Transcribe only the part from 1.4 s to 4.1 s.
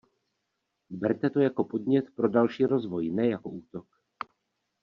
podnět pro další rozvoj, ne jako útok.